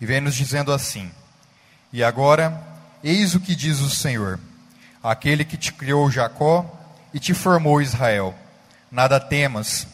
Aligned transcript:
E 0.00 0.06
vem 0.06 0.20
nos 0.20 0.34
dizendo 0.34 0.72
assim: 0.72 1.10
E 1.92 2.02
agora, 2.04 2.60
eis 3.02 3.34
o 3.34 3.40
que 3.40 3.54
diz 3.54 3.80
o 3.80 3.90
Senhor, 3.90 4.38
aquele 5.02 5.44
que 5.44 5.56
te 5.56 5.72
criou 5.72 6.10
Jacó 6.10 6.64
e 7.14 7.18
te 7.18 7.32
formou 7.32 7.80
Israel. 7.80 8.34
Nada 8.90 9.18
temas, 9.18 9.86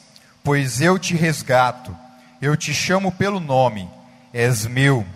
pois 0.42 0.80
eu 0.80 0.98
te 0.98 1.14
resgato, 1.14 1.96
eu 2.40 2.56
te 2.56 2.74
chamo 2.74 3.12
pelo 3.12 3.40
nome, 3.40 3.88
és 4.32 4.66
meu. 4.66 5.06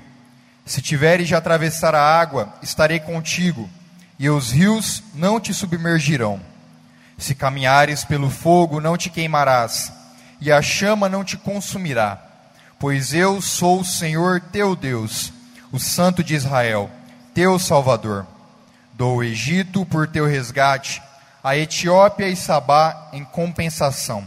Se 0.64 0.80
tiveres 0.82 1.28
de 1.28 1.34
atravessar 1.34 1.94
a 1.94 2.02
água, 2.02 2.54
estarei 2.62 3.00
contigo, 3.00 3.68
e 4.18 4.28
os 4.30 4.50
rios 4.50 5.02
não 5.14 5.38
te 5.38 5.52
submergirão. 5.52 6.40
Se 7.18 7.34
caminhares 7.34 8.04
pelo 8.04 8.30
fogo, 8.30 8.80
não 8.80 8.96
te 8.96 9.10
queimarás, 9.10 9.92
e 10.40 10.50
a 10.52 10.60
chama 10.60 11.08
não 11.08 11.24
te 11.24 11.36
consumirá, 11.36 12.25
pois 12.78 13.14
eu 13.14 13.40
sou 13.40 13.80
o 13.80 13.84
Senhor 13.84 14.40
teu 14.40 14.76
Deus, 14.76 15.32
o 15.72 15.78
Santo 15.78 16.22
de 16.22 16.34
Israel, 16.34 16.90
teu 17.34 17.58
Salvador. 17.58 18.26
Dou 18.92 19.18
o 19.18 19.24
Egito 19.24 19.84
por 19.84 20.06
teu 20.06 20.26
resgate, 20.26 21.02
a 21.42 21.56
Etiópia 21.56 22.28
e 22.28 22.36
Sabá 22.36 23.10
em 23.12 23.24
compensação, 23.24 24.26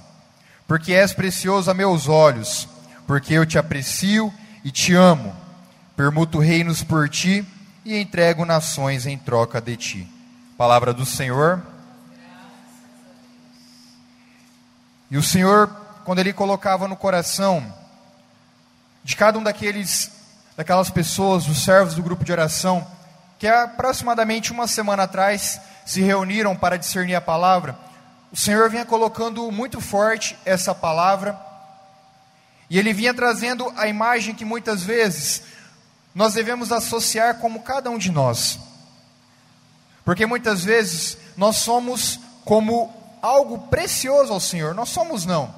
porque 0.68 0.94
és 0.94 1.14
precioso 1.14 1.70
a 1.70 1.74
meus 1.74 2.08
olhos, 2.08 2.68
porque 3.08 3.34
eu 3.34 3.46
te 3.46 3.58
aprecio 3.58 4.34
e 4.64 4.72
te 4.72 4.94
amo. 4.94 5.36
Permuto 5.96 6.40
reinos 6.40 6.84
por 6.84 7.10
ti 7.10 7.46
e 7.84 7.98
entrego 7.98 8.46
nações 8.46 9.06
em 9.06 9.18
troca 9.18 9.60
de 9.60 9.76
ti. 9.76 10.14
Palavra 10.58 10.94
do 10.94 11.06
Senhor. 11.06 11.62
E 15.12 15.18
o 15.18 15.24
Senhor, 15.24 15.68
quando 16.06 16.20
Ele 16.20 16.32
colocava 16.32 16.88
no 16.88 16.96
coração 16.96 17.74
de 19.10 19.16
cada 19.16 19.40
um 19.40 19.44
daqueles, 19.44 20.12
daquelas 20.56 20.92
pessoas, 20.92 21.48
os 21.48 21.64
servos 21.64 21.96
do 21.96 22.04
grupo 22.04 22.24
de 22.24 22.32
oração, 22.32 22.86
que 23.40 23.48
aproximadamente 23.48 24.52
uma 24.52 24.68
semana 24.68 25.02
atrás 25.02 25.60
se 25.84 26.00
reuniram 26.00 26.56
para 26.56 26.78
discernir 26.78 27.16
a 27.16 27.22
palavra, 27.22 27.76
o 28.32 28.38
Senhor 28.38 28.70
vinha 28.70 28.86
colocando 28.86 29.52
muito 29.52 29.82
forte 29.82 30.38
essa 30.46 30.76
palavra, 30.76 31.36
e 32.70 32.78
Ele 32.78 32.94
vinha 32.94 33.12
trazendo 33.12 33.74
a 33.78 33.88
imagem 33.88 34.36
que 34.36 34.46
muitas 34.46 34.84
vezes 34.84 35.42
nós 36.14 36.36
devemos 36.36 36.72
associar 36.72 37.40
como 37.40 37.64
cada 37.64 37.90
um 37.90 37.98
de 37.98 38.12
nós, 38.12 38.60
porque 40.06 40.28
muitas 40.28 40.64
vezes 40.64 41.18
nós 41.36 41.56
somos 41.56 42.20
como 42.46 42.94
algo 43.24 43.58
precioso 43.70 44.32
ao 44.32 44.40
Senhor. 44.40 44.76
Nós 44.76 44.90
somos 44.90 45.26
não. 45.26 45.52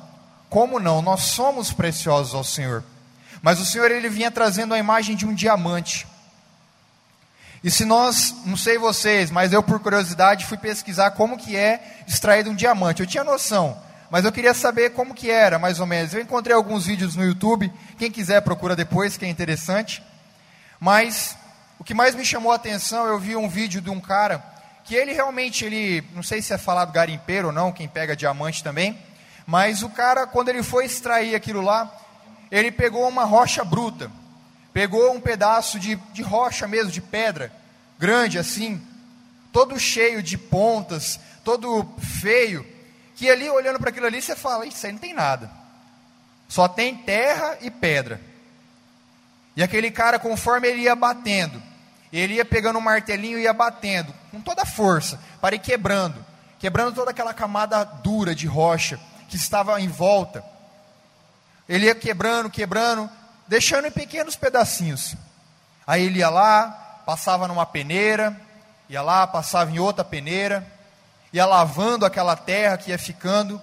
Como 0.50 0.80
não? 0.80 1.02
Nós 1.02 1.24
somos 1.24 1.74
preciosos 1.74 2.34
ao 2.34 2.46
Senhor. 2.46 2.82
Mas 3.42 3.60
o 3.60 3.66
Senhor 3.66 3.92
ele 3.92 4.10
vinha 4.10 4.32
trazendo 4.32 4.74
a 4.74 4.80
imagem 4.80 5.16
de 5.16 5.26
um 5.26 5.34
diamante. 5.34 6.08
E 7.64 7.70
se 7.70 7.86
nós, 7.86 8.36
não 8.46 8.58
sei 8.58 8.78
vocês, 8.78 9.30
mas 9.30 9.54
eu 9.54 9.62
por 9.62 9.80
curiosidade 9.80 10.46
fui 10.46 10.58
pesquisar 10.58 11.12
como 11.12 11.38
que 11.38 11.56
é 11.56 12.02
extraído 12.08 12.50
um 12.50 12.56
diamante. 12.56 13.02
Eu 13.02 13.08
tinha 13.08 13.24
noção, 13.24 13.80
mas 14.10 14.26
eu 14.26 14.32
queria 14.32 14.54
saber 14.54 14.92
como 14.92 15.14
que 15.14 15.30
era, 15.30 15.60
mais 15.60 15.80
ou 15.80 15.86
menos. 15.86 16.14
Eu 16.14 16.22
encontrei 16.22 16.56
alguns 16.56 16.88
vídeos 16.88 17.16
no 17.16 17.24
YouTube, 17.24 17.72
quem 18.00 18.10
quiser 18.10 18.42
procura 18.42 18.76
depois, 18.76 19.16
que 19.16 19.26
é 19.26 19.30
interessante. 19.30 20.02
Mas 20.80 21.38
o 21.78 21.84
que 21.84 21.94
mais 21.94 22.16
me 22.16 22.26
chamou 22.26 22.52
a 22.52 22.56
atenção, 22.56 23.06
eu 23.06 23.20
vi 23.20 23.36
um 23.36 23.48
vídeo 23.48 23.80
de 23.80 23.92
um 23.92 24.00
cara 24.00 24.44
que 24.84 24.96
ele 24.96 25.14
realmente, 25.14 25.64
ele, 25.64 26.04
não 26.16 26.24
sei 26.24 26.42
se 26.42 26.54
é 26.54 26.58
falado 26.58 26.92
garimpeiro 26.92 27.48
ou 27.48 27.54
não, 27.54 27.72
quem 27.72 27.88
pega 27.88 28.16
diamante 28.16 28.64
também, 28.64 28.98
mas 29.46 29.84
o 29.84 29.90
cara, 29.90 30.26
quando 30.26 30.50
ele 30.50 30.64
foi 30.64 30.86
extrair 30.86 31.36
aquilo 31.36 31.62
lá, 31.62 31.92
ele 32.52 32.72
pegou 32.72 33.08
uma 33.08 33.24
rocha 33.24 33.64
bruta, 33.64 34.12
pegou 34.74 35.14
um 35.14 35.22
pedaço 35.22 35.80
de, 35.80 35.96
de 36.14 36.22
rocha 36.22 36.68
mesmo, 36.68 36.92
de 36.92 37.02
pedra, 37.02 37.52
grande 37.98 38.38
assim, 38.38 38.82
todo 39.54 39.80
cheio 39.80 40.22
de 40.22 40.38
pontas, 40.38 41.20
todo 41.44 41.88
feio, 42.00 42.66
que 43.16 43.30
ali 43.30 43.50
olhando 43.50 43.80
para 43.80 43.90
aquilo 43.90 44.08
ali 44.08 44.22
você 44.22 44.36
fala, 44.36 44.66
isso 44.66 44.86
aí 44.86 44.92
não 44.92 45.00
tem 45.00 45.14
nada, 45.14 45.50
só 46.48 46.68
tem 46.68 46.96
terra 46.96 47.58
e 47.62 47.72
pedra. 47.72 48.20
E 49.56 49.64
aquele 49.64 49.92
cara, 49.92 50.18
conforme 50.20 50.68
ele 50.68 50.82
ia 50.82 50.96
batendo, 50.96 51.62
ele 52.12 52.36
ia 52.36 52.46
pegando 52.46 52.80
um 52.80 52.82
martelinho 52.82 53.40
e 53.40 53.44
ia 53.44 53.54
batendo, 53.54 54.14
com 54.32 54.42
toda 54.42 54.64
a 54.64 54.66
força, 54.66 55.20
para 55.40 55.56
ir 55.56 55.60
quebrando, 55.60 56.26
quebrando 56.60 56.94
toda 56.94 57.12
aquela 57.12 57.34
camada 57.34 57.84
dura 57.84 58.36
de 58.36 58.48
rocha 58.48 59.00
que 59.30 59.36
estava 59.36 59.80
em 59.80 59.88
volta. 59.88 60.44
Ele 61.72 61.86
ia 61.86 61.96
quebrando, 61.96 62.50
quebrando, 62.50 63.10
deixando 63.48 63.88
em 63.88 63.92
pequenos 63.92 64.36
pedacinhos. 64.36 65.16
Aí 65.88 66.04
ele 66.04 66.20
ia 66.20 66.30
lá, 66.30 67.02
passava 67.06 67.48
numa 67.48 67.66
peneira, 67.66 68.36
ia 68.90 69.02
lá, 69.02 69.26
passava 69.26 69.72
em 69.72 69.80
outra 69.80 70.04
peneira, 70.04 70.70
ia 71.32 71.46
lavando 71.46 72.06
aquela 72.06 72.36
terra 72.36 72.78
que 72.78 72.92
ia 72.92 73.00
ficando, 73.00 73.62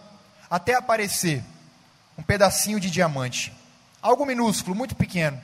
até 0.48 0.72
aparecer 0.72 1.44
um 2.16 2.22
pedacinho 2.22 2.80
de 2.80 2.90
diamante. 2.90 3.52
Algo 4.00 4.24
minúsculo, 4.24 4.74
muito 4.74 4.96
pequeno. 4.96 5.38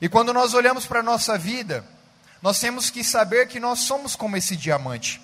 E 0.00 0.08
quando 0.08 0.32
nós 0.32 0.54
olhamos 0.54 0.86
para 0.86 1.00
a 1.00 1.02
nossa 1.02 1.36
vida, 1.36 1.84
nós 2.40 2.60
temos 2.60 2.90
que 2.90 3.02
saber 3.02 3.48
que 3.48 3.58
nós 3.58 3.80
somos 3.80 4.14
como 4.14 4.36
esse 4.36 4.56
diamante. 4.56 5.20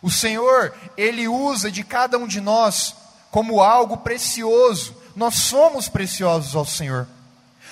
O 0.00 0.10
Senhor, 0.10 0.74
Ele 0.96 1.28
usa 1.28 1.70
de 1.70 1.84
cada 1.84 2.16
um 2.16 2.26
de 2.26 2.40
nós 2.40 2.96
como 3.30 3.60
algo 3.62 3.98
precioso. 3.98 4.96
Nós 5.14 5.34
somos 5.34 5.88
preciosos 5.88 6.54
ao 6.54 6.64
Senhor. 6.64 7.06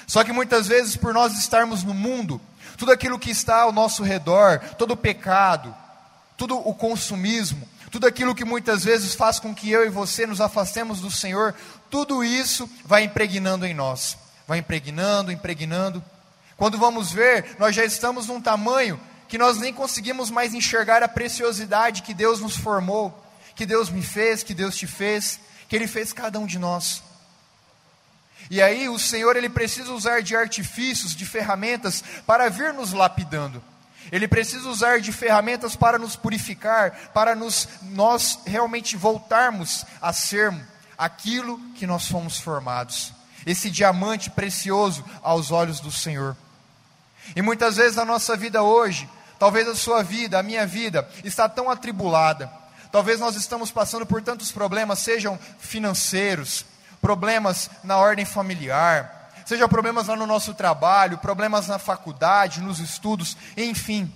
Só 0.06 0.22
que 0.22 0.32
muitas 0.32 0.66
vezes, 0.66 0.96
por 0.96 1.12
nós 1.12 1.36
estarmos 1.38 1.82
no 1.82 1.94
mundo, 1.94 2.40
tudo 2.76 2.92
aquilo 2.92 3.18
que 3.18 3.30
está 3.30 3.62
ao 3.62 3.72
nosso 3.72 4.02
redor, 4.02 4.60
todo 4.78 4.92
o 4.92 4.96
pecado, 4.96 5.74
tudo 6.36 6.56
o 6.56 6.74
consumismo, 6.74 7.68
tudo 7.90 8.06
aquilo 8.06 8.34
que 8.34 8.44
muitas 8.44 8.84
vezes 8.84 9.14
faz 9.14 9.40
com 9.40 9.54
que 9.54 9.70
eu 9.70 9.84
e 9.84 9.90
você 9.90 10.26
nos 10.26 10.40
afastemos 10.40 11.00
do 11.00 11.10
Senhor, 11.10 11.54
tudo 11.90 12.22
isso 12.22 12.68
vai 12.84 13.04
impregnando 13.04 13.66
em 13.66 13.74
nós 13.74 14.16
vai 14.46 14.58
impregnando, 14.58 15.32
impregnando. 15.32 16.02
Quando 16.56 16.78
vamos 16.78 17.12
ver, 17.12 17.56
nós 17.58 17.74
já 17.74 17.84
estamos 17.84 18.28
num 18.28 18.40
tamanho 18.40 19.00
que 19.28 19.36
nós 19.36 19.58
nem 19.58 19.74
conseguimos 19.74 20.30
mais 20.30 20.54
enxergar 20.54 21.02
a 21.02 21.08
preciosidade 21.08 22.02
que 22.02 22.14
Deus 22.14 22.40
nos 22.40 22.56
formou, 22.56 23.24
que 23.56 23.66
Deus 23.66 23.90
me 23.90 24.02
fez, 24.02 24.42
que 24.42 24.54
Deus 24.54 24.76
te 24.76 24.86
fez, 24.86 25.40
que 25.68 25.76
Ele 25.76 25.86
fez 25.86 26.12
cada 26.12 26.38
um 26.38 26.46
de 26.46 26.58
nós. 26.58 27.02
E 28.50 28.62
aí 28.62 28.88
o 28.88 28.98
Senhor 28.98 29.34
ele 29.34 29.48
precisa 29.48 29.92
usar 29.92 30.22
de 30.22 30.36
artifícios, 30.36 31.16
de 31.16 31.26
ferramentas 31.26 32.04
para 32.24 32.48
vir 32.48 32.72
nos 32.72 32.92
lapidando. 32.92 33.60
Ele 34.12 34.28
precisa 34.28 34.68
usar 34.68 35.00
de 35.00 35.10
ferramentas 35.10 35.74
para 35.74 35.98
nos 35.98 36.14
purificar, 36.14 37.10
para 37.12 37.34
nos 37.34 37.68
nós 37.82 38.38
realmente 38.46 38.96
voltarmos 38.96 39.84
a 40.00 40.12
sermos 40.12 40.62
aquilo 40.96 41.58
que 41.74 41.88
nós 41.88 42.06
fomos 42.06 42.38
formados 42.38 43.12
esse 43.46 43.70
diamante 43.70 44.28
precioso 44.28 45.04
aos 45.22 45.52
olhos 45.52 45.78
do 45.78 45.92
Senhor. 45.92 46.36
E 47.34 47.40
muitas 47.40 47.76
vezes 47.76 47.96
a 47.96 48.04
nossa 48.04 48.36
vida 48.36 48.62
hoje, 48.62 49.08
talvez 49.38 49.68
a 49.68 49.76
sua 49.76 50.02
vida, 50.02 50.38
a 50.38 50.42
minha 50.42 50.66
vida, 50.66 51.08
está 51.22 51.48
tão 51.48 51.70
atribulada. 51.70 52.50
Talvez 52.96 53.20
nós 53.20 53.36
estamos 53.36 53.70
passando 53.70 54.06
por 54.06 54.22
tantos 54.22 54.50
problemas, 54.50 55.00
sejam 55.00 55.38
financeiros, 55.58 56.64
problemas 56.98 57.68
na 57.84 57.98
ordem 57.98 58.24
familiar, 58.24 59.30
sejam 59.44 59.68
problemas 59.68 60.06
lá 60.06 60.16
no 60.16 60.26
nosso 60.26 60.54
trabalho, 60.54 61.18
problemas 61.18 61.66
na 61.66 61.78
faculdade, 61.78 62.62
nos 62.62 62.78
estudos, 62.78 63.36
enfim. 63.54 64.10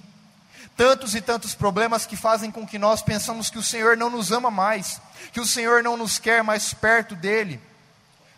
Tantos 0.79 1.15
e 1.15 1.21
tantos 1.21 1.55
problemas 1.55 2.07
que 2.07 2.17
fazem 2.17 2.51
com 2.51 2.67
que 2.67 2.79
nós 2.79 3.03
pensamos 3.03 3.51
que 3.51 3.59
o 3.59 3.63
Senhor 3.63 3.99
não 3.99 4.09
nos 4.09 4.33
ama 4.33 4.51
mais, 4.51 4.99
que 5.31 5.41
o 5.41 5.47
Senhor 5.47 5.83
não 5.83 5.95
nos 5.95 6.19
quer 6.19 6.43
mais 6.43 6.73
perto 6.73 7.15
dele. 7.15 7.61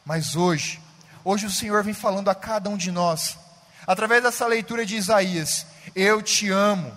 Mas 0.04 0.34
hoje, 0.34 0.82
hoje 1.22 1.47
o 1.47 1.53
Senhor 1.53 1.84
vem 1.84 1.94
falando 1.94 2.30
a 2.30 2.34
cada 2.34 2.69
um 2.69 2.76
de 2.76 2.91
nós, 2.91 3.38
através 3.86 4.24
dessa 4.24 4.44
leitura 4.44 4.84
de 4.84 4.97
Isaías: 4.97 5.65
Eu 5.94 6.21
te 6.21 6.50
amo, 6.50 6.92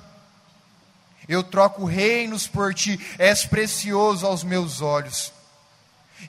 eu 1.28 1.44
troco 1.44 1.86
reinos 1.86 2.48
por 2.48 2.74
ti, 2.74 3.00
és 3.18 3.46
precioso 3.46 4.26
aos 4.26 4.44
meus 4.44 4.82
olhos. 4.82 5.32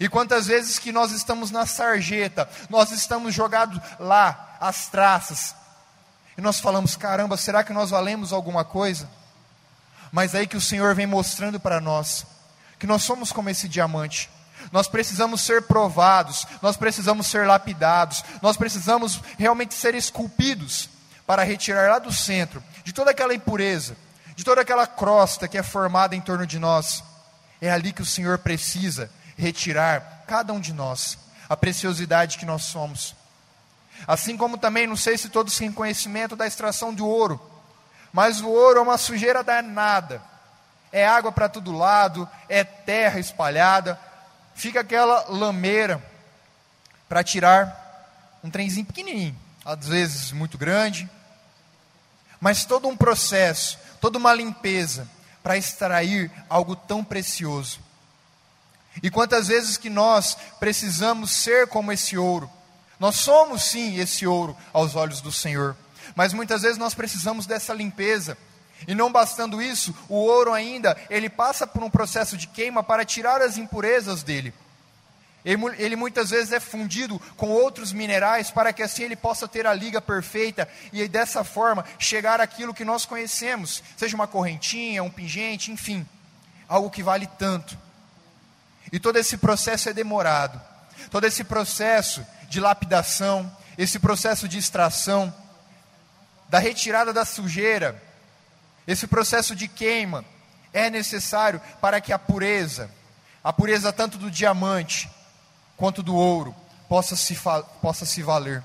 E 0.01 0.09
quantas 0.09 0.47
vezes 0.47 0.79
que 0.79 0.93
nós 0.93 1.13
estamos 1.13 1.51
na 1.51 1.65
sarjeta, 1.65 2.49
nós 2.69 2.91
estamos 2.91 3.35
jogados 3.35 3.81
lá, 3.99 4.57
as 4.61 4.89
traças, 4.89 5.55
e 6.37 6.41
nós 6.41 6.61
falamos: 6.61 6.97
caramba, 6.97 7.37
será 7.37 7.65
que 7.65 7.73
nós 7.73 7.91
valemos 7.91 8.33
alguma 8.33 8.65
coisa? 8.65 9.09
Mas 10.13 10.35
aí 10.35 10.47
que 10.47 10.57
o 10.57 10.61
Senhor 10.61 10.95
vem 10.95 11.07
mostrando 11.07 11.59
para 11.59 11.81
nós 11.81 12.27
que 12.79 12.87
nós 12.87 13.03
somos 13.03 13.33
como 13.33 13.49
esse 13.49 13.69
diamante, 13.69 14.31
nós 14.71 14.89
precisamos 14.89 15.41
ser 15.41 15.63
provados, 15.63 16.47
nós 16.61 16.77
precisamos 16.77 17.27
ser 17.27 17.47
lapidados, 17.47 18.25
nós 18.43 18.57
precisamos 18.57 19.21
realmente 19.39 19.75
ser 19.75 19.95
esculpidos 19.95 20.89
para 21.27 21.43
retirar 21.43 21.91
lá 21.91 21.99
do 21.99 22.13
centro 22.13 22.63
de 22.85 22.93
toda 22.93 23.11
aquela 23.11 23.35
impureza, 23.35 23.97
de 24.37 24.45
toda 24.45 24.61
aquela 24.61 24.87
crosta 24.87 25.49
que 25.49 25.59
é 25.59 25.63
formada 25.63 26.15
em 26.15 26.21
torno 26.21 26.47
de 26.47 26.59
nós. 26.59 27.03
É 27.61 27.71
ali 27.71 27.93
que 27.93 28.03
o 28.03 28.07
Senhor 28.07 28.39
precisa 28.39 29.11
retirar 29.37 30.25
cada 30.27 30.53
um 30.53 30.61
de 30.61 30.73
nós, 30.73 31.19
a 31.49 31.57
preciosidade 31.57 32.37
que 32.37 32.45
nós 32.45 32.63
somos. 32.65 33.17
Assim 34.07 34.37
como 34.37 34.59
também, 34.59 34.87
não 34.87 34.97
sei 34.97 35.17
se 35.17 35.31
todos 35.31 35.57
têm 35.57 35.73
conhecimento 35.73 36.37
da 36.37 36.47
extração 36.47 36.95
de 36.95 37.03
ouro, 37.03 37.41
mas 38.13 38.41
o 38.41 38.49
ouro 38.49 38.79
é 38.79 38.83
uma 38.83 38.99
sujeira 38.99 39.43
danada. 39.43 40.23
É 40.93 41.07
água 41.07 41.33
para 41.33 41.49
todo 41.49 41.77
lado, 41.77 42.29
é 42.49 42.63
terra 42.63 43.19
espalhada, 43.19 43.99
fica 44.55 44.81
aquela 44.81 45.25
lameira 45.29 46.03
para 47.09 47.25
tirar 47.25 48.39
um 48.45 48.51
trenzinho 48.51 48.87
pequenininho, 48.87 49.37
às 49.65 49.89
vezes 49.89 50.33
muito 50.33 50.57
grande, 50.57 51.09
mas 52.41 52.65
todo 52.65 52.89
um 52.89 52.97
processo, 52.97 53.79
toda 54.01 54.19
uma 54.19 54.33
limpeza 54.33 55.09
para 55.43 55.57
extrair 55.57 56.31
algo 56.49 56.75
tão 56.75 57.05
precioso. 57.05 57.81
E 59.03 59.11
quantas 59.11 59.49
vezes 59.49 59.77
que 59.77 59.91
nós 59.91 60.37
precisamos 60.59 61.31
ser 61.31 61.67
como 61.69 61.93
esse 61.93 62.17
ouro, 62.17 62.51
nós 62.99 63.17
somos 63.17 63.63
sim 63.65 63.99
esse 63.99 64.27
ouro 64.27 64.57
aos 64.73 64.97
olhos 64.97 65.21
do 65.21 65.31
Senhor, 65.31 65.77
mas 66.15 66.33
muitas 66.33 66.63
vezes 66.63 66.79
nós 66.79 66.95
precisamos 66.95 67.47
dessa 67.47 67.75
limpeza. 67.75 68.39
E 68.87 68.95
não 68.95 69.11
bastando 69.11 69.61
isso, 69.61 69.95
o 70.09 70.17
ouro 70.17 70.53
ainda, 70.53 70.97
ele 71.09 71.29
passa 71.29 71.67
por 71.67 71.83
um 71.83 71.91
processo 71.91 72.37
de 72.37 72.47
queima 72.47 72.83
para 72.83 73.05
tirar 73.05 73.41
as 73.41 73.57
impurezas 73.57 74.23
dele. 74.23 74.53
Ele, 75.47 75.95
muitas 75.95 76.31
vezes 76.31 76.51
é 76.51 76.59
fundido 76.59 77.21
com 77.37 77.49
outros 77.49 77.93
minerais 77.93 78.51
para 78.51 78.73
que 78.73 78.83
assim 78.83 79.05
ele 79.05 79.15
possa 79.15 79.47
ter 79.47 79.65
a 79.65 79.73
liga 79.73 80.01
perfeita 80.01 80.69
e 80.93 81.07
dessa 81.07 81.45
forma 81.45 81.85
chegar 82.01 82.41
àquilo 82.41 82.75
que 82.75 82.85
nós 82.85 83.07
conhecemos, 83.07 83.81
seja 83.97 84.17
uma 84.17 84.27
correntinha, 84.27 85.05
um 85.05 85.11
pingente, 85.11 85.71
enfim, 85.71 86.05
algo 86.69 86.91
que 86.91 87.01
vale 87.01 87.29
tanto. 87.39 87.79
E 88.91 88.99
todo 88.99 89.19
esse 89.19 89.37
processo 89.37 89.89
é 89.89 89.93
demorado. 89.93 90.61
Todo 91.13 91.25
esse 91.25 91.45
processo 91.45 92.27
de 92.49 92.59
lapidação, 92.59 93.57
esse 93.79 94.01
processo 94.01 94.49
de 94.49 94.59
extração, 94.59 95.33
da 96.49 96.59
retirada 96.59 97.13
da 97.13 97.25
sujeira, 97.25 98.03
esse 98.85 99.07
processo 99.07 99.55
de 99.55 99.69
queima, 99.69 100.25
é 100.73 100.91
necessário 100.91 101.61
para 101.81 102.01
que 102.01 102.13
a 102.13 102.19
pureza, 102.19 102.91
a 103.45 103.53
pureza 103.53 103.93
tanto 103.93 104.19
do 104.19 104.29
diamante 104.29 105.09
quanto 105.77 106.03
do 106.03 106.15
ouro, 106.15 106.55
possa 106.89 107.17
se, 107.17 107.39
possa 107.81 108.07
se 108.07 108.23
valer. 108.23 108.63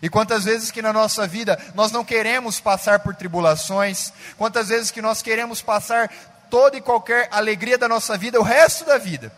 E 0.00 0.08
quantas 0.08 0.44
vezes 0.44 0.70
que 0.70 0.82
na 0.82 0.92
nossa 0.92 1.26
vida 1.26 1.58
nós 1.74 1.92
não 1.92 2.04
queremos 2.04 2.58
passar 2.58 3.00
por 3.00 3.14
tribulações, 3.14 4.12
quantas 4.36 4.68
vezes 4.68 4.90
que 4.90 5.00
nós 5.00 5.22
queremos 5.22 5.62
passar 5.62 6.10
toda 6.50 6.76
e 6.76 6.80
qualquer 6.80 7.28
alegria 7.30 7.78
da 7.78 7.88
nossa 7.88 8.18
vida, 8.18 8.40
o 8.40 8.42
resto 8.42 8.84
da 8.84 8.98
vida, 8.98 9.32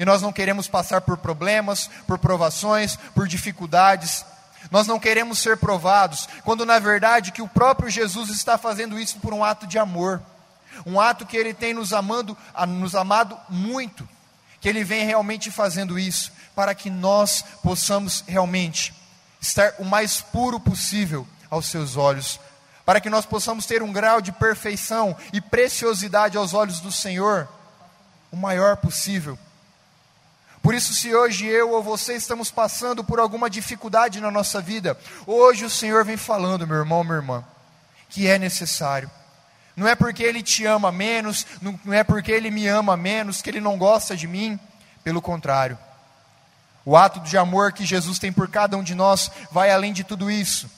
e 0.00 0.04
nós 0.04 0.20
não 0.20 0.32
queremos 0.32 0.66
passar 0.66 1.02
por 1.02 1.18
problemas, 1.18 1.88
por 2.06 2.18
provações, 2.18 2.96
por 3.14 3.28
dificuldades. 3.28 4.24
Nós 4.70 4.86
não 4.86 4.98
queremos 4.98 5.38
ser 5.38 5.58
provados, 5.58 6.26
quando 6.42 6.64
na 6.64 6.78
verdade 6.78 7.32
que 7.32 7.42
o 7.42 7.48
próprio 7.48 7.90
Jesus 7.90 8.30
está 8.30 8.56
fazendo 8.56 8.98
isso 8.98 9.18
por 9.20 9.34
um 9.34 9.44
ato 9.44 9.66
de 9.66 9.78
amor. 9.78 10.22
Um 10.86 10.98
ato 10.98 11.26
que 11.26 11.36
ele 11.36 11.52
tem 11.52 11.74
nos 11.74 11.92
amando, 11.92 12.36
nos 12.66 12.94
amado 12.94 13.38
muito, 13.48 14.08
que 14.60 14.68
ele 14.68 14.84
vem 14.84 15.04
realmente 15.04 15.50
fazendo 15.50 15.98
isso 15.98 16.32
para 16.54 16.74
que 16.74 16.90
nós 16.90 17.44
possamos 17.62 18.24
realmente 18.26 18.94
estar 19.40 19.74
o 19.78 19.84
mais 19.84 20.20
puro 20.20 20.60
possível 20.60 21.26
aos 21.48 21.66
seus 21.66 21.96
olhos, 21.96 22.38
para 22.84 23.00
que 23.00 23.10
nós 23.10 23.24
possamos 23.24 23.66
ter 23.66 23.82
um 23.82 23.92
grau 23.92 24.20
de 24.20 24.32
perfeição 24.32 25.16
e 25.32 25.40
preciosidade 25.40 26.36
aos 26.36 26.54
olhos 26.54 26.80
do 26.80 26.92
Senhor 26.92 27.48
o 28.30 28.36
maior 28.36 28.76
possível 28.76 29.38
por 30.62 30.74
isso, 30.74 30.92
se 30.92 31.14
hoje 31.14 31.46
eu 31.46 31.70
ou 31.70 31.82
você 31.82 32.14
estamos 32.14 32.50
passando 32.50 33.02
por 33.02 33.18
alguma 33.18 33.48
dificuldade 33.48 34.20
na 34.20 34.30
nossa 34.30 34.60
vida, 34.60 34.98
hoje 35.26 35.64
o 35.64 35.70
Senhor 35.70 36.04
vem 36.04 36.18
falando, 36.18 36.66
meu 36.66 36.76
irmão, 36.76 37.02
minha 37.02 37.16
irmã, 37.16 37.44
que 38.10 38.26
é 38.26 38.38
necessário. 38.38 39.10
Não 39.76 39.86
é 39.86 39.94
porque 39.94 40.22
Ele 40.22 40.42
te 40.42 40.66
ama 40.66 40.90
menos, 40.92 41.46
não 41.60 41.92
é 41.92 42.04
porque 42.04 42.32
Ele 42.32 42.50
me 42.50 42.66
ama 42.66 42.96
menos, 42.96 43.40
que 43.40 43.50
Ele 43.50 43.60
não 43.60 43.78
gosta 43.78 44.16
de 44.16 44.26
mim, 44.26 44.58
pelo 45.02 45.22
contrário. 45.22 45.78
O 46.84 46.96
ato 46.96 47.20
de 47.20 47.36
amor 47.36 47.72
que 47.72 47.84
Jesus 47.84 48.18
tem 48.18 48.32
por 48.32 48.48
cada 48.48 48.76
um 48.76 48.82
de 48.82 48.94
nós 48.94 49.30
vai 49.50 49.70
além 49.70 49.92
de 49.92 50.04
tudo 50.04 50.30
isso. 50.30 50.68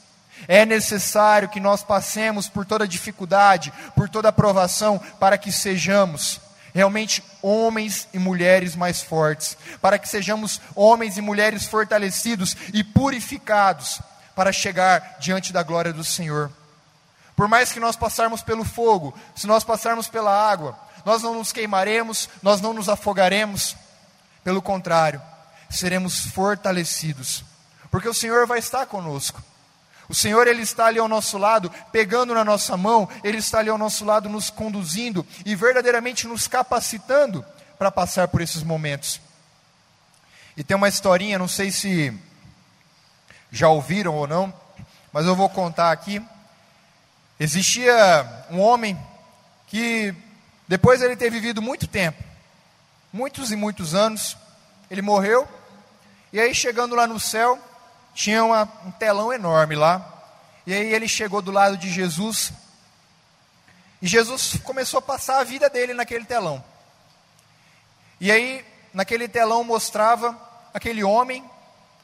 É 0.49 0.67
necessário 0.67 1.49
que 1.49 1.61
nós 1.61 1.83
passemos 1.83 2.49
por 2.49 2.67
toda 2.67 2.89
dificuldade, 2.89 3.73
por 3.95 4.09
toda 4.09 4.29
aprovação, 4.29 5.01
para 5.21 5.39
que 5.39 5.53
sejamos 5.53 6.41
realmente 6.75 7.23
homens 7.43 8.09
e 8.13 8.19
mulheres 8.19 8.75
mais 8.75 9.03
fortes, 9.03 9.57
para 9.81 9.99
que 9.99 10.09
sejamos 10.09 10.61
homens 10.75 11.17
e 11.17 11.21
mulheres 11.21 11.67
fortalecidos 11.67 12.57
e 12.73 12.83
purificados 12.83 14.01
para 14.35 14.53
chegar 14.53 15.19
diante 15.21 15.53
da 15.53 15.63
glória 15.63 15.93
do 15.93 16.03
Senhor. 16.03 16.51
Por 17.43 17.49
mais 17.49 17.73
que 17.73 17.81
nós 17.81 17.97
passarmos 17.97 18.41
pelo 18.41 18.65
fogo, 18.65 19.13
se 19.35 19.49
nós 19.49 19.65
passarmos 19.65 20.07
pela 20.07 20.31
água, 20.31 20.79
nós 21.05 21.25
não 21.25 21.35
nos 21.35 21.51
queimaremos, 21.51 22.29
nós 22.41 22.61
não 22.61 22.73
nos 22.73 22.89
afogaremos, 22.89 23.75
pelo 24.45 24.63
contrário, 24.63 25.21
seremos 25.69 26.21
fortalecidos, 26.27 27.45
porque 27.91 28.09
o 28.09 28.15
Senhor 28.15 28.47
vai 28.47 28.61
estar 28.61 28.87
conosco. 28.87 29.43
O 30.09 30.15
Senhor, 30.15 30.47
Ele 30.47 30.63
está 30.63 30.87
ali 30.87 31.01
ao 31.01 31.09
nosso 31.09 31.37
lado, 31.37 31.69
pegando 31.91 32.33
na 32.33 32.45
nossa 32.45 32.77
mão, 32.77 33.09
Ele 33.25 33.39
está 33.39 33.59
ali 33.59 33.71
ao 33.71 33.77
nosso 33.77 34.05
lado, 34.05 34.29
nos 34.29 34.49
conduzindo 34.49 35.27
e 35.45 35.57
verdadeiramente 35.57 36.29
nos 36.29 36.47
capacitando 36.47 37.45
para 37.77 37.91
passar 37.91 38.29
por 38.29 38.41
esses 38.41 38.63
momentos. 38.63 39.21
E 40.57 40.63
tem 40.63 40.77
uma 40.77 40.89
historinha, 40.89 41.41
não 41.41 41.49
sei 41.49 41.73
se 41.73 42.17
já 43.51 43.69
ouviram 43.69 44.15
ou 44.15 44.29
não, 44.29 44.55
mas 45.13 45.27
eu 45.27 45.35
vou 45.35 45.49
contar 45.49 45.91
aqui. 45.91 46.25
Existia 47.39 48.47
um 48.51 48.61
homem 48.61 48.99
que, 49.67 50.15
depois 50.69 51.01
de 51.01 51.07
ele 51.07 51.17
ter 51.17 51.31
vivido 51.31 51.61
muito 51.63 51.87
tempo, 51.87 52.23
muitos 53.13 53.51
e 53.51 53.57
muitos 53.57 53.95
anos, 53.95 54.37
ele 54.91 55.03
morreu, 55.03 55.49
e 56.33 56.41
aí 56.41 56.55
chegando 56.55 56.95
lá 56.95 57.07
no 57.07 57.21
céu, 57.21 57.59
tinha 58.15 58.45
uma, 58.45 58.69
um 58.85 58.91
telão 58.91 59.33
enorme 59.33 59.75
lá. 59.75 60.09
E 60.67 60.73
aí 60.73 60.93
ele 60.93 61.09
chegou 61.09 61.43
do 61.43 61.51
lado 61.51 61.77
de 61.77 61.91
Jesus. 61.91 62.53
E 64.01 64.07
Jesus 64.07 64.59
começou 64.63 64.99
a 64.99 65.03
passar 65.03 65.41
a 65.41 65.45
vida 65.45 65.69
dele 65.69 65.95
naquele 65.95 66.25
telão. 66.25 66.63
E 68.21 68.31
aí, 68.31 68.65
naquele 68.95 69.29
telão 69.29 69.65
mostrava 69.65 70.39
aquele 70.73 71.03
homem 71.03 71.45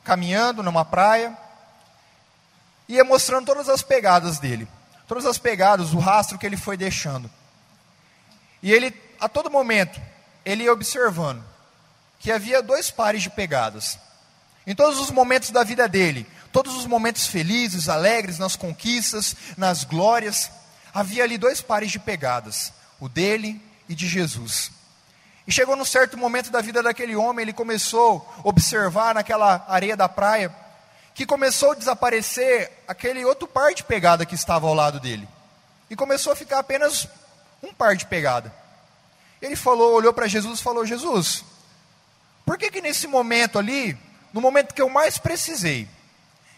caminhando 0.02 0.62
numa 0.62 0.84
praia. 0.84 1.36
Ia 2.88 3.04
mostrando 3.04 3.46
todas 3.46 3.68
as 3.68 3.82
pegadas 3.82 4.38
dele. 4.38 4.68
Todas 5.08 5.24
as 5.24 5.38
pegadas, 5.38 5.94
o 5.94 5.98
rastro 5.98 6.38
que 6.38 6.46
ele 6.46 6.56
foi 6.56 6.76
deixando. 6.76 7.30
E 8.62 8.70
ele, 8.70 8.94
a 9.18 9.28
todo 9.28 9.50
momento, 9.50 9.98
ele 10.44 10.64
ia 10.64 10.72
observando 10.72 11.42
que 12.20 12.30
havia 12.30 12.62
dois 12.62 12.90
pares 12.90 13.22
de 13.22 13.30
pegadas. 13.30 13.98
Em 14.66 14.74
todos 14.74 15.00
os 15.00 15.10
momentos 15.10 15.50
da 15.50 15.64
vida 15.64 15.88
dele, 15.88 16.26
todos 16.52 16.76
os 16.76 16.84
momentos 16.84 17.26
felizes, 17.26 17.88
alegres, 17.88 18.38
nas 18.38 18.54
conquistas, 18.54 19.34
nas 19.56 19.82
glórias, 19.82 20.50
havia 20.92 21.24
ali 21.24 21.38
dois 21.38 21.62
pares 21.62 21.90
de 21.90 21.98
pegadas, 21.98 22.72
o 23.00 23.08
dele 23.08 23.62
e 23.88 23.94
de 23.94 24.06
Jesus. 24.06 24.70
E 25.46 25.52
chegou 25.52 25.74
num 25.74 25.86
certo 25.86 26.18
momento 26.18 26.50
da 26.50 26.60
vida 26.60 26.82
daquele 26.82 27.16
homem, 27.16 27.44
ele 27.44 27.54
começou 27.54 28.30
a 28.44 28.48
observar 28.48 29.14
naquela 29.14 29.64
areia 29.66 29.96
da 29.96 30.06
praia, 30.06 30.54
que 31.18 31.26
começou 31.26 31.72
a 31.72 31.74
desaparecer 31.74 32.70
aquele 32.86 33.24
outro 33.24 33.48
par 33.48 33.74
de 33.74 33.82
pegada 33.82 34.24
que 34.24 34.36
estava 34.36 34.68
ao 34.68 34.74
lado 34.74 35.00
dele. 35.00 35.28
E 35.90 35.96
começou 35.96 36.32
a 36.32 36.36
ficar 36.36 36.60
apenas 36.60 37.08
um 37.60 37.74
par 37.74 37.96
de 37.96 38.06
pegada. 38.06 38.54
Ele 39.42 39.56
falou, 39.56 39.94
olhou 39.94 40.12
para 40.12 40.28
Jesus 40.28 40.60
e 40.60 40.62
falou: 40.62 40.86
Jesus, 40.86 41.44
por 42.46 42.56
que 42.56 42.70
que 42.70 42.80
nesse 42.80 43.08
momento 43.08 43.58
ali 43.58 43.98
no 44.32 44.40
momento 44.40 44.72
que 44.72 44.80
eu 44.80 44.88
mais 44.88 45.18
precisei. 45.18 45.88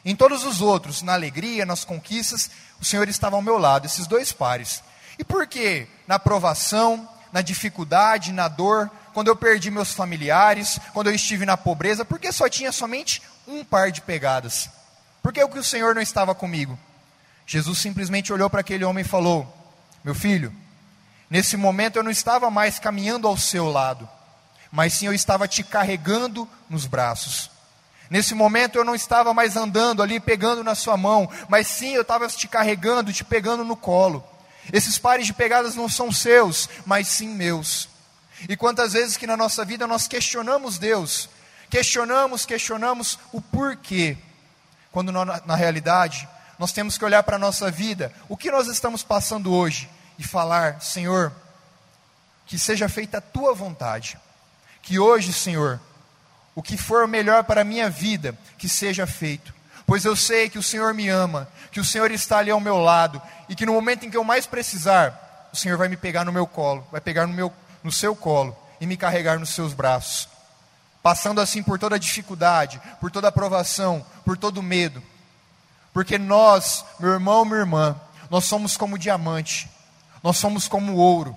Em 0.05 0.14
todos 0.14 0.45
os 0.45 0.61
outros, 0.61 1.00
na 1.00 1.14
alegria, 1.14 1.64
nas 1.64 1.85
conquistas, 1.85 2.50
o 2.79 2.85
Senhor 2.85 3.09
estava 3.09 3.37
ao 3.37 3.43
meu 3.43 3.57
lado, 3.57 3.87
esses 3.87 4.07
dois 4.07 4.31
pares. 4.31 4.83
E 5.19 5.25
por 5.25 5.47
que? 5.47 5.87
Na 6.07 6.19
provação, 6.19 7.09
na 7.33 7.40
dificuldade, 7.40 8.31
na 8.31 8.47
dor, 8.47 8.90
quando 9.14 9.29
eu 9.29 9.37
perdi 9.37 9.71
meus 9.71 9.93
familiares, 9.93 10.79
quando 10.93 11.07
eu 11.07 11.14
estive 11.14 11.47
na 11.47 11.57
pobreza, 11.57 12.05
porque 12.05 12.31
só 12.31 12.49
tinha 12.49 12.73
somente 12.73 13.23
um 13.50 13.64
par 13.64 13.90
de 13.90 14.00
pegadas? 14.00 14.71
Por 15.23 15.33
que 15.33 15.42
o 15.42 15.49
que 15.49 15.59
o 15.59 15.64
Senhor 15.64 15.95
não 15.95 16.02
estava 16.02 16.35
comigo? 16.35 16.78
Jesus 17.47 17.78
simplesmente 17.78 18.33
olhou 18.33 18.49
para 18.49 18.61
aquele 18.61 18.85
homem 18.85 19.04
e 19.04 19.09
falou: 19.09 19.47
Meu 20.04 20.14
filho, 20.14 20.54
nesse 21.28 21.57
momento 21.57 21.97
eu 21.97 22.02
não 22.02 22.11
estava 22.11 22.50
mais 22.50 22.78
caminhando 22.78 23.26
ao 23.26 23.37
seu 23.37 23.69
lado, 23.71 24.09
mas 24.71 24.95
sim 24.95 25.07
eu 25.07 25.12
estava 25.12 25.49
te 25.49 25.62
carregando 25.62 26.49
nos 26.69 26.87
braços. 26.87 27.50
Nesse 28.09 28.35
momento 28.35 28.76
eu 28.76 28.85
não 28.85 28.95
estava 28.95 29.33
mais 29.33 29.57
andando 29.57 30.02
ali 30.02 30.19
pegando 30.19 30.64
na 30.64 30.75
sua 30.75 30.97
mão, 30.97 31.30
mas 31.49 31.66
sim 31.66 31.95
eu 31.95 32.02
estava 32.02 32.26
te 32.28 32.49
carregando, 32.49 33.12
te 33.12 33.25
pegando 33.25 33.64
no 33.64 33.76
colo. 33.76 34.25
Esses 34.73 34.99
pares 34.99 35.26
de 35.26 35.33
pegadas 35.33 35.75
não 35.75 35.88
são 35.88 36.12
seus, 36.12 36.69
mas 36.85 37.09
sim 37.09 37.28
meus. 37.28 37.88
E 38.49 38.57
quantas 38.57 38.95
vezes 38.95 39.16
que 39.16 39.26
na 39.26 39.37
nossa 39.37 39.64
vida 39.64 39.87
nós 39.87 40.09
questionamos 40.09 40.78
Deus, 40.78 41.28
questionamos, 41.71 42.45
questionamos 42.45 43.19
o 43.33 43.41
porquê. 43.41 44.17
quando 44.91 45.12
na, 45.12 45.25
na 45.25 45.55
realidade 45.55 46.29
nós 46.59 46.73
temos 46.73 46.99
que 46.99 47.05
olhar 47.05 47.23
para 47.23 47.37
a 47.37 47.39
nossa 47.39 47.71
vida, 47.71 48.12
o 48.29 48.37
que 48.37 48.50
nós 48.50 48.67
estamos 48.67 49.03
passando 49.03 49.53
hoje, 49.53 49.89
e 50.19 50.23
falar: 50.23 50.83
Senhor, 50.83 51.33
que 52.45 52.59
seja 52.59 52.89
feita 52.89 53.19
a 53.19 53.23
tua 53.23 53.55
vontade. 53.55 54.19
Que 54.83 54.99
hoje, 54.99 55.33
Senhor, 55.33 55.81
o 56.55 56.62
que 56.62 56.77
for 56.77 57.07
melhor 57.07 57.45
para 57.45 57.62
a 57.62 57.65
minha 57.65 57.89
vida, 57.89 58.37
que 58.59 58.69
seja 58.69 59.07
feito. 59.07 59.55
Pois 59.87 60.05
eu 60.05 60.15
sei 60.15 60.50
que 60.50 60.59
o 60.59 60.62
Senhor 60.62 60.93
me 60.93 61.09
ama, 61.09 61.49
que 61.73 61.81
o 61.81 61.85
Senhor 61.85 62.11
está 62.11 62.39
ali 62.39 62.50
ao 62.50 62.61
meu 62.61 62.79
lado, 62.79 63.21
e 63.49 63.55
que 63.55 63.67
no 63.67 63.73
momento 63.73 64.05
em 64.05 64.11
que 64.11 64.17
eu 64.17 64.25
mais 64.25 64.47
precisar, 64.47 65.49
o 65.53 65.57
Senhor 65.57 65.79
vai 65.79 65.89
me 65.89 65.97
pegar 65.97 66.25
no 66.25 66.33
meu 66.33 66.47
colo, 66.47 66.87
vai 66.93 67.00
pegar 67.00 67.27
no, 67.27 67.33
meu, 67.33 67.53
no 67.83 67.91
seu 67.91 68.15
colo 68.15 68.57
e 68.81 68.87
me 68.87 68.97
carregar 68.97 69.39
nos 69.39 69.50
seus 69.50 69.73
braços. 69.73 70.29
Passando 71.02 71.40
assim 71.40 71.62
por 71.62 71.78
toda 71.78 71.99
dificuldade, 71.99 72.80
por 73.00 73.11
toda 73.11 73.33
provação, 73.33 74.04
por 74.25 74.37
todo 74.37 74.62
medo. 74.62 75.02
Porque 75.92 76.19
nós, 76.19 76.85
meu 76.99 77.11
irmão, 77.11 77.45
minha 77.45 77.61
irmã, 77.61 78.00
nós 78.28 78.45
somos 78.45 78.76
como 78.76 78.99
diamante, 78.99 79.69
nós 80.23 80.37
somos 80.37 80.69
como 80.69 80.97
ouro. 80.97 81.37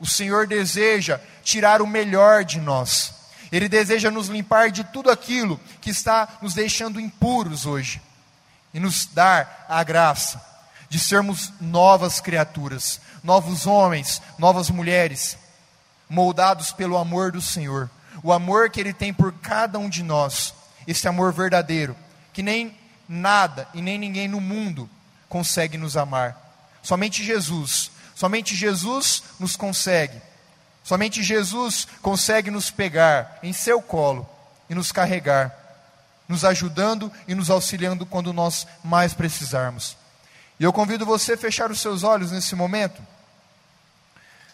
O 0.00 0.06
Senhor 0.06 0.46
deseja 0.46 1.20
tirar 1.42 1.80
o 1.80 1.86
melhor 1.86 2.44
de 2.44 2.60
nós. 2.60 3.14
Ele 3.50 3.68
deseja 3.68 4.10
nos 4.10 4.28
limpar 4.28 4.70
de 4.70 4.82
tudo 4.84 5.10
aquilo 5.10 5.60
que 5.80 5.90
está 5.90 6.28
nos 6.42 6.54
deixando 6.54 7.00
impuros 7.00 7.66
hoje 7.66 8.02
e 8.72 8.80
nos 8.80 9.06
dar 9.06 9.64
a 9.68 9.82
graça 9.84 10.44
de 10.88 10.98
sermos 10.98 11.52
novas 11.60 12.20
criaturas, 12.20 13.00
novos 13.22 13.66
homens, 13.66 14.20
novas 14.38 14.70
mulheres, 14.70 15.38
moldados 16.08 16.72
pelo 16.72 16.98
amor 16.98 17.32
do 17.32 17.40
Senhor, 17.40 17.88
o 18.24 18.32
amor 18.32 18.70
que 18.70 18.80
Ele 18.80 18.94
tem 18.94 19.12
por 19.12 19.34
cada 19.34 19.78
um 19.78 19.86
de 19.86 20.02
nós, 20.02 20.54
esse 20.86 21.06
amor 21.06 21.30
verdadeiro, 21.30 21.94
que 22.32 22.42
nem 22.42 22.74
nada 23.06 23.68
e 23.74 23.82
nem 23.82 23.98
ninguém 23.98 24.26
no 24.26 24.40
mundo 24.40 24.88
consegue 25.28 25.76
nos 25.76 25.94
amar. 25.94 26.34
Somente 26.82 27.22
Jesus, 27.22 27.90
somente 28.14 28.54
Jesus 28.54 29.22
nos 29.38 29.56
consegue. 29.56 30.22
Somente 30.82 31.22
Jesus 31.22 31.86
consegue 32.00 32.50
nos 32.50 32.70
pegar 32.70 33.38
em 33.42 33.52
seu 33.52 33.82
colo 33.82 34.26
e 34.70 34.74
nos 34.74 34.90
carregar, 34.90 35.54
nos 36.26 36.46
ajudando 36.46 37.12
e 37.28 37.34
nos 37.34 37.50
auxiliando 37.50 38.06
quando 38.06 38.32
nós 38.32 38.66
mais 38.82 39.12
precisarmos. 39.12 39.98
E 40.58 40.64
eu 40.64 40.72
convido 40.72 41.04
você 41.04 41.34
a 41.34 41.38
fechar 41.38 41.70
os 41.70 41.78
seus 41.78 42.02
olhos 42.02 42.32
nesse 42.32 42.56
momento. 42.56 43.02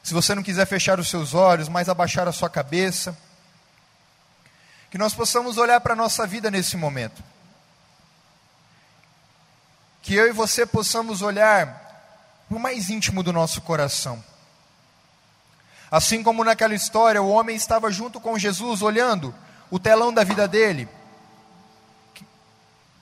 Se 0.02 0.12
você 0.12 0.34
não 0.34 0.42
quiser 0.42 0.66
fechar 0.66 0.98
os 0.98 1.08
seus 1.08 1.34
olhos, 1.34 1.68
mas 1.68 1.88
abaixar 1.88 2.26
a 2.26 2.32
sua 2.32 2.50
cabeça, 2.50 3.16
que 4.90 4.98
nós 4.98 5.14
possamos 5.14 5.56
olhar 5.56 5.80
para 5.80 5.92
a 5.92 5.96
nossa 5.96 6.26
vida 6.26 6.50
nesse 6.50 6.76
momento 6.76 7.22
que 10.02 10.14
eu 10.14 10.28
e 10.28 10.32
você 10.32 10.64
possamos 10.64 11.22
olhar 11.22 11.88
o 12.50 12.58
mais 12.58 12.90
íntimo 12.90 13.22
do 13.22 13.32
nosso 13.32 13.60
coração. 13.60 14.22
Assim 15.90 16.22
como 16.22 16.44
naquela 16.44 16.74
história, 16.74 17.22
o 17.22 17.30
homem 17.30 17.56
estava 17.56 17.90
junto 17.90 18.20
com 18.20 18.38
Jesus, 18.38 18.82
olhando 18.82 19.34
o 19.70 19.78
telão 19.78 20.12
da 20.12 20.24
vida 20.24 20.48
dele. 20.48 20.88
Que, 22.14 22.26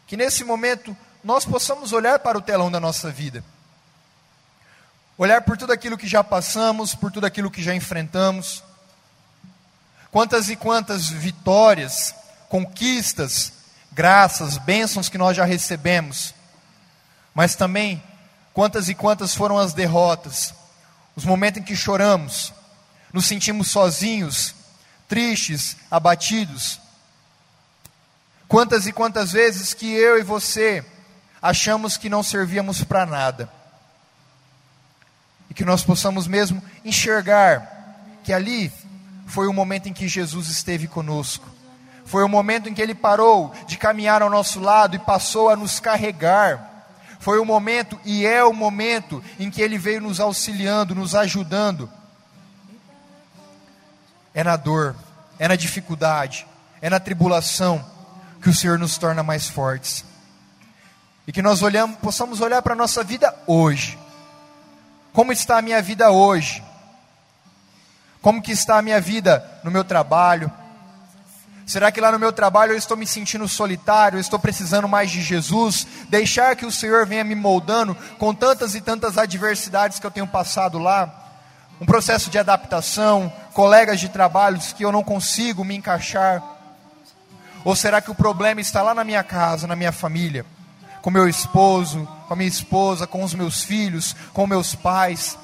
que 0.07 0.17
nesse 0.17 0.45
momento 0.45 0.97
nós 1.23 1.45
possamos 1.45 1.93
olhar 1.93 2.19
para 2.19 2.39
o 2.39 2.43
telão 2.43 2.71
da 2.71 2.81
nossa 2.81 3.11
vida. 3.11 3.45
Olhar 5.17 5.43
por 5.43 5.57
tudo 5.57 5.73
aquilo 5.73 5.99
que 5.99 6.07
já 6.07 6.23
passamos, 6.23 6.95
por 6.95 7.11
tudo 7.11 7.27
aquilo 7.27 7.51
que 7.51 7.63
já 7.63 7.75
enfrentamos. 7.75 8.63
Quantas 10.11 10.49
e 10.49 10.57
quantas 10.57 11.09
vitórias, 11.09 12.15
conquistas, 12.49 13.53
graças, 13.93 14.59
bênçãos 14.59 15.09
que 15.09 15.19
nós 15.19 15.37
já 15.37 15.45
recebemos 15.45 16.35
mas 17.39 17.55
também 17.55 18.03
quantas 18.53 18.89
e 18.89 18.97
quantas 18.97 19.33
foram 19.33 19.59
as 19.59 19.73
derrotas, 19.73 20.53
os 21.15 21.25
momentos 21.25 21.61
em 21.61 21.65
que 21.65 21.77
choramos, 21.77 22.53
nos 23.13 23.27
sentimos 23.27 23.71
sozinhos, 23.71 24.57
tristes, 25.07 25.77
abatidos. 25.89 26.81
Quantas 28.49 28.89
e 28.89 28.93
quantas 28.93 29.31
vezes 29.31 29.73
que 29.73 29.87
eu 29.87 30.19
e 30.19 30.25
você 30.25 30.85
achamos 31.41 31.97
que 31.97 32.09
não 32.09 32.25
servíamos 32.25 32.83
para 32.83 33.07
nada. 33.07 33.49
E 35.49 35.55
que 35.55 35.65
nós 35.65 35.85
possamos 35.85 36.27
mesmo 36.27 36.61
enxergar 36.85 38.01
que 38.25 38.33
ali 38.33 38.73
foi 39.29 39.47
o 39.47 39.53
momento 39.53 39.89
em 39.89 39.93
que 39.93 40.09
Jesus 40.09 40.49
esteve 40.49 40.89
conosco. 40.89 41.47
Foi 42.05 42.25
o 42.25 42.29
momento 42.29 42.69
em 42.69 42.75
que 42.75 42.83
ele 42.83 42.95
parou 42.95 43.53
de 43.67 43.77
caminhar 43.77 44.23
ao 44.23 44.31
nosso 44.31 44.59
lado 44.59 44.97
e 44.97 44.99
passou 44.99 45.51
a 45.51 45.57
nos 45.57 45.79
carregar 45.79 46.69
foi 47.19 47.39
o 47.39 47.45
momento 47.45 47.99
e 48.05 48.25
é 48.25 48.45
o 48.45 48.53
momento 48.53 49.23
em 49.39 49.51
que 49.51 49.61
Ele 49.61 49.77
veio 49.77 50.01
nos 50.01 50.21
auxiliando, 50.21 50.95
nos 50.95 51.15
ajudando. 51.15 51.91
É 54.33 54.45
na 54.45 54.57
dor, 54.57 54.95
é 55.39 55.49
na 55.49 55.57
dificuldade, 55.57 56.47
é 56.81 56.89
na 56.89 57.01
tribulação 57.01 57.85
que 58.41 58.49
o 58.49 58.55
Senhor 58.55 58.79
nos 58.79 58.97
torna 58.97 59.23
mais 59.23 59.49
fortes. 59.49 60.05
E 61.27 61.33
que 61.33 61.43
nós 61.43 61.61
olhamos, 61.61 61.99
possamos 61.99 62.41
olhar 62.41 62.63
para 62.63 62.75
a 62.75 62.77
nossa 62.77 63.03
vida 63.03 63.35
hoje. 63.47 63.99
Como 65.13 65.33
está 65.33 65.59
a 65.59 65.63
minha 65.63 65.83
vida 65.83 66.11
hoje? 66.11 66.63
Como 68.21 68.43
que 68.43 68.53
está 68.53 68.79
a 68.79 68.83
minha 68.83 69.01
vida 69.01 69.45
no 69.63 69.71
meu 69.71 69.85
trabalho, 69.85 70.51
Será 71.69 71.93
que 71.93 72.01
lá 72.01 72.11
no 72.11 72.19
meu 72.19 72.33
trabalho 72.33 72.73
eu 72.73 72.79
estou 72.79 72.97
me 72.97 73.07
sentindo 73.07 73.47
solitário, 73.47 74.17
eu 74.17 74.21
estou 74.23 74.39
precisando 74.39 74.89
mais 74.89 75.11
de 75.11 75.21
Jesus? 75.21 75.87
Deixar 76.09 76.57
que 76.57 76.65
o 76.65 76.73
Senhor 76.73 77.05
venha 77.05 77.23
me 77.23 77.35
moldando 77.35 77.95
com 78.19 78.33
tantas 78.33 78.75
e 78.75 78.81
tantas 78.81 79.19
adversidades 79.19 79.99
que 79.99 80.07
eu 80.07 80.11
tenho 80.11 80.27
passado 80.27 80.79
lá? 80.79 81.15
Um 81.79 81.85
processo 81.85 82.31
de 82.31 82.39
adaptação, 82.39 83.31
colegas 83.53 84.01
de 84.01 84.09
trabalhos 84.09 84.73
que 84.73 84.83
eu 84.83 84.91
não 84.91 85.05
consigo 85.05 85.63
me 85.63 85.77
encaixar? 85.77 86.43
Ou 87.63 87.77
será 87.77 88.01
que 88.01 88.11
o 88.11 88.15
problema 88.15 88.63
está 88.63 88.81
lá 88.81 88.95
na 88.95 89.05
minha 89.05 89.23
casa, 89.23 89.67
na 89.67 89.77
minha 89.77 89.93
família? 89.93 90.47
Com 91.03 91.11
meu 91.11 91.29
esposo, 91.29 92.09
com 92.27 92.33
a 92.33 92.37
minha 92.37 92.49
esposa, 92.49 93.07
com 93.07 93.23
os 93.23 93.35
meus 93.35 93.63
filhos, 93.63 94.17
com 94.33 94.47
meus 94.47 94.75
pais? 94.75 95.37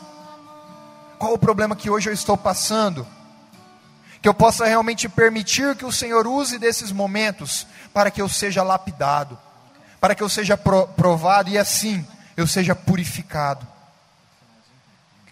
Qual 1.25 1.33
o 1.33 1.39
problema 1.39 1.75
que 1.75 1.89
hoje 1.89 2.11
eu 2.11 2.13
estou 2.13 2.37
passando? 2.37 3.07
que 4.21 4.29
eu 4.29 4.35
possa 4.35 4.67
realmente 4.67 5.09
permitir 5.09 5.75
que 5.75 5.85
o 5.87 5.93
Senhor 5.93 6.27
use 6.27 6.59
desses 6.59 6.93
momentos 6.93 7.67
para 7.95 8.11
que 8.11 8.21
eu 8.21 8.29
seja 8.29 8.63
lapidado, 8.63 9.39
para 9.99 10.15
que 10.15 10.23
eu 10.23 10.29
seja 10.29 10.55
provado 10.55 11.49
e 11.49 11.57
assim 11.57 12.07
eu 12.37 12.47
seja 12.47 12.75
purificado. 12.75 13.67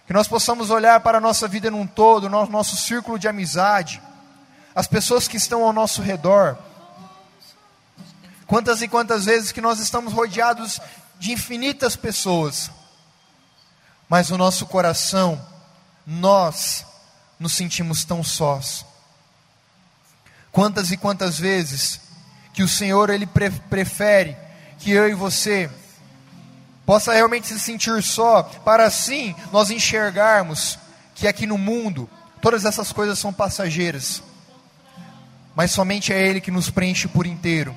Que 0.07 0.15
nós 0.15 0.27
possamos 0.27 0.71
olhar 0.71 0.99
para 1.01 1.19
a 1.19 1.21
nossa 1.21 1.47
vida 1.47 1.71
num 1.71 1.87
todo, 1.87 2.27
no 2.27 2.47
nosso 2.47 2.75
círculo 2.75 3.19
de 3.19 3.29
amizade, 3.29 4.01
as 4.75 4.87
pessoas 4.87 5.29
que 5.29 5.37
estão 5.37 5.63
ao 5.63 5.75
nosso 5.75 6.01
redor. 6.01 6.57
Quantas 8.47 8.81
e 8.81 8.89
quantas 8.89 9.27
vezes 9.27 9.53
que 9.53 9.61
nós 9.61 9.79
estamos 9.79 10.15
rodeados 10.15 10.81
de 11.19 11.33
infinitas 11.33 11.97
pessoas, 11.97 12.71
mas 14.09 14.31
no 14.31 14.39
nosso 14.39 14.65
coração, 14.65 15.52
nós 16.07 16.85
nos 17.39 17.53
sentimos 17.53 18.05
tão 18.05 18.23
sós. 18.23 18.85
Quantas 20.51 20.91
e 20.91 20.97
quantas 20.97 21.39
vezes 21.39 22.01
que 22.53 22.63
o 22.63 22.69
Senhor 22.69 23.11
ele 23.11 23.27
pre 23.27 23.51
prefere 23.51 24.37
que 24.79 24.91
eu 24.91 25.09
e 25.09 25.15
você 25.15 25.71
possa 26.85 27.13
realmente 27.13 27.47
se 27.47 27.59
sentir 27.59 28.03
só, 28.03 28.43
para 28.43 28.85
assim 28.85 29.35
nós 29.51 29.71
enxergarmos 29.71 30.79
que 31.15 31.27
aqui 31.27 31.47
no 31.47 31.57
mundo 31.57 32.09
todas 32.41 32.65
essas 32.65 32.93
coisas 32.93 33.19
são 33.19 33.33
passageiras. 33.33 34.23
Mas 35.55 35.71
somente 35.71 36.13
é 36.13 36.27
ele 36.27 36.41
que 36.41 36.51
nos 36.51 36.71
preenche 36.71 37.07
por 37.07 37.27
inteiro. 37.27 37.75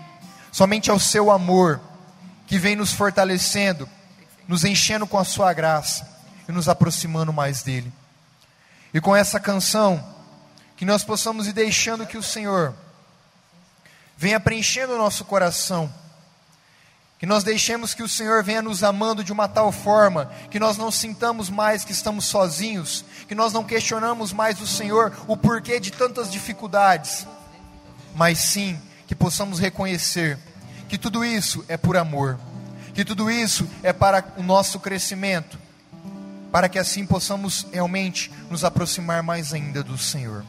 Somente 0.51 0.89
é 0.89 0.93
o 0.93 0.99
seu 0.99 1.29
amor 1.29 1.79
que 2.47 2.57
vem 2.57 2.75
nos 2.75 2.93
fortalecendo, 2.93 3.87
nos 4.47 4.63
enchendo 4.63 5.05
com 5.05 5.17
a 5.17 5.25
sua 5.25 5.53
graça 5.53 6.09
e 6.47 6.51
nos 6.51 6.69
aproximando 6.69 7.33
mais 7.33 7.63
dele. 7.63 7.91
E 8.95 9.01
com 9.01 9.13
essa 9.13 9.41
canção, 9.41 10.01
que 10.77 10.85
nós 10.85 11.03
possamos 11.03 11.47
ir 11.47 11.51
deixando 11.51 12.07
que 12.07 12.17
o 12.17 12.23
Senhor 12.23 12.73
venha 14.15 14.39
preenchendo 14.39 14.93
o 14.93 14.97
nosso 14.97 15.25
coração. 15.25 15.93
Que 17.19 17.25
nós 17.25 17.43
deixemos 17.43 17.93
que 17.93 18.01
o 18.01 18.07
Senhor 18.07 18.41
venha 18.41 18.61
nos 18.61 18.85
amando 18.85 19.21
de 19.21 19.33
uma 19.33 19.49
tal 19.49 19.69
forma 19.69 20.31
que 20.49 20.61
nós 20.61 20.77
não 20.77 20.89
sintamos 20.91 21.49
mais 21.49 21.83
que 21.83 21.91
estamos 21.91 22.23
sozinhos, 22.23 23.03
que 23.27 23.35
nós 23.35 23.51
não 23.51 23.65
questionamos 23.65 24.31
mais 24.31 24.61
o 24.61 24.67
Senhor 24.67 25.11
o 25.27 25.35
porquê 25.35 25.77
de 25.77 25.91
tantas 25.91 26.31
dificuldades, 26.31 27.27
mas 28.15 28.39
sim 28.39 28.79
que 29.07 29.13
possamos 29.13 29.59
reconhecer 29.59 30.39
que 30.87 30.97
tudo 30.97 31.25
isso 31.25 31.65
é 31.67 31.75
por 31.75 31.97
amor, 31.97 32.39
que 32.93 33.03
tudo 33.03 33.29
isso 33.29 33.67
é 33.83 33.91
para 33.91 34.23
o 34.37 34.41
nosso 34.41 34.79
crescimento, 34.79 35.64
para 36.55 36.69
que 36.69 36.79
assim 36.79 37.05
possamos 37.05 37.67
realmente 37.69 38.31
nos 38.49 38.63
aproximar 38.63 39.21
mais 39.21 39.53
ainda 39.53 39.83
do 39.83 39.97
Senhor. 39.97 40.45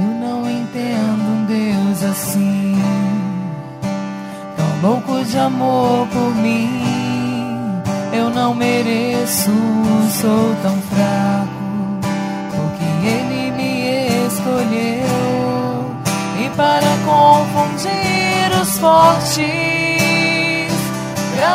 Eu 0.00 0.06
não 0.06 0.50
entendo 0.50 1.22
um 1.22 1.46
Deus 1.46 2.02
assim, 2.02 2.74
tão 4.56 4.90
louco 4.90 5.24
de 5.26 5.38
amor 5.38 6.08
por 6.08 6.34
mim. 6.34 6.82
Eu 8.12 8.30
não 8.30 8.52
mereço, 8.52 9.52
sou 10.20 10.56
tão 10.62 10.82
fraco, 10.82 12.00
porque 12.50 13.06
Ele 13.06 13.52
me 13.52 14.26
escolheu 14.26 15.06
e 16.44 16.50
para 16.56 16.96
confundir 17.06 18.60
os 18.60 18.78
fortes 18.78 19.85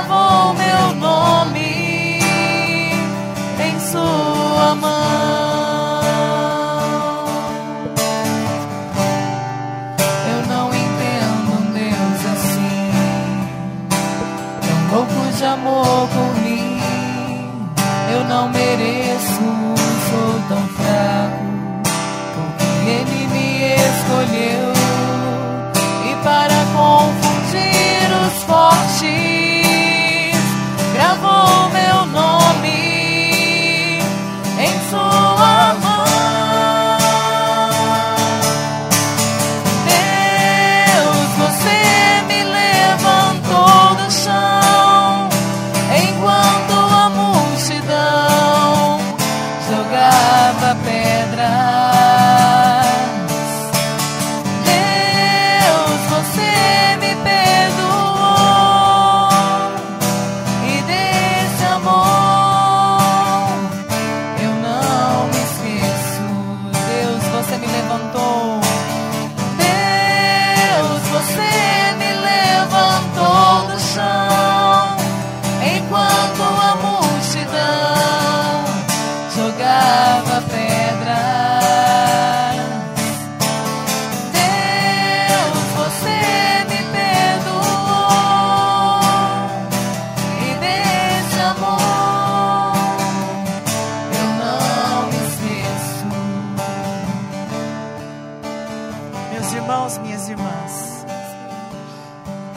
gravou 0.01 0.53
meu 0.53 0.96
nome 0.96 2.20
em 3.60 3.79
Sua 3.79 4.75
mão. 4.75 5.40